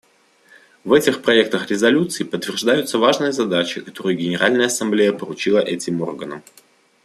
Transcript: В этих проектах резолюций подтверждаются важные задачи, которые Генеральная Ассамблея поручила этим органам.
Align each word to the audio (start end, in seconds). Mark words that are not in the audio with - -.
В 0.83 0.93
этих 0.93 1.21
проектах 1.21 1.69
резолюций 1.69 2.25
подтверждаются 2.25 2.97
важные 2.97 3.31
задачи, 3.31 3.81
которые 3.81 4.17
Генеральная 4.17 4.65
Ассамблея 4.65 5.13
поручила 5.13 5.59
этим 5.59 6.01
органам. 6.01 6.41